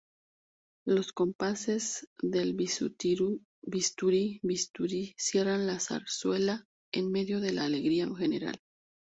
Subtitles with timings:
[0.83, 3.43] Los compases del "Bisturí,
[4.41, 8.59] Bisturí" cierran la zarzuela en medio de la alegría general.